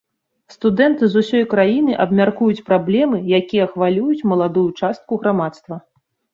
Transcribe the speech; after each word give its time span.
Студэнты 0.53 1.09
з 1.11 1.15
усёй 1.25 1.43
краіны 1.51 1.93
абмяркуюць 2.07 2.65
праблемы, 2.71 3.21
якія 3.43 3.69
хвалююць 3.77 4.27
маладую 4.33 4.67
частку 4.83 5.11
грамадства. 5.25 5.75